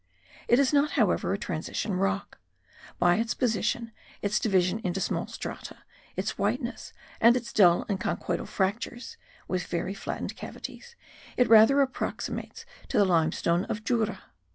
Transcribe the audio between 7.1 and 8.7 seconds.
and its dull and conchoidal